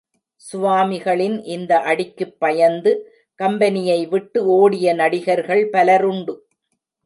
சுவாமிகளின் 0.41 1.43
இந்த 1.43 1.79
அடிக்குப் 1.81 2.39
பயந்து 2.39 2.93
கம்பெனியை 3.39 4.07
விட்டு 4.07 4.45
ஓடிய 4.45 4.93
நடிகர்கள் 4.93 5.69
பலருண்டு. 5.69 6.35